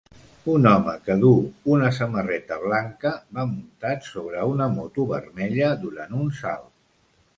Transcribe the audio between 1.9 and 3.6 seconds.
samarreta blanca va